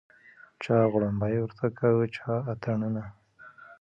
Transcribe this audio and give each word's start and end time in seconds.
چا 0.63 0.75
غړومبی 0.91 1.35
ورته 1.41 1.65
کاوه 1.77 2.05
چا 2.15 2.33
اتڼونه 2.51 3.03